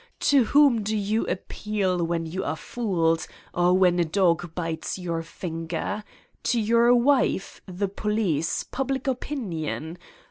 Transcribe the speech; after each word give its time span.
To 0.21 0.45
whom 0.45 0.81
do 0.81 0.97
you 0.97 1.27
appeal 1.27 2.03
when 2.03 2.25
you 2.25 2.43
are 2.43 2.55
fooled 2.55 3.27
or 3.53 3.77
when 3.77 3.99
a 3.99 4.03
dog 4.03 4.55
bites 4.55 4.97
your 4.97 5.21
finger? 5.21 6.03
To 6.45 6.59
your 6.59 6.95
wife, 6.95 7.61
the 7.67 7.87
police, 7.87 8.63
public 8.63 9.05
opinion 9.05 9.99